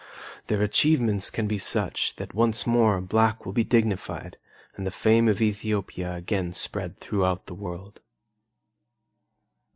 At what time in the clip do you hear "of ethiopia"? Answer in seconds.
5.29-6.15